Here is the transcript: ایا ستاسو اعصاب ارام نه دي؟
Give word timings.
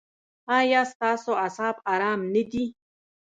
ایا 0.57 0.81
ستاسو 0.91 1.31
اعصاب 1.43 1.75
ارام 1.93 2.21
نه 2.33 2.41
دي؟ 2.51 2.65